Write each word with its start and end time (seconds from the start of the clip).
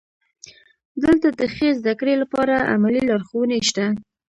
دلته 1.03 1.27
د 1.39 1.41
ښې 1.53 1.69
زده 1.79 1.93
کړې 1.99 2.13
لپاره 2.21 2.55
عملي 2.73 3.01
لارښوونې 3.09 3.57
شته. 3.69 3.85